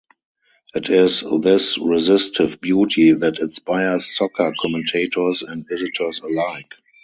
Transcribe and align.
It 0.73 0.89
is 0.89 1.23
this 1.41 1.77
resistive 1.77 2.59
beauty 2.59 3.11
that 3.11 3.37
inspires 3.37 4.07
soccer 4.15 4.51
commentators 4.59 5.43
and 5.43 5.63
visitors 5.69 6.21
alike. 6.21 6.71